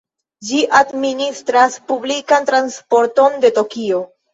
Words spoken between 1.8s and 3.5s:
publikan transporton